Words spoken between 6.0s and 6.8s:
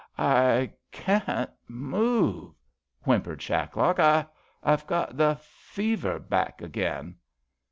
back